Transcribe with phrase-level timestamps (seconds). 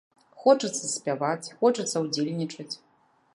[0.43, 2.71] Хочацца спяваць, хочацца ўдзельнічаць.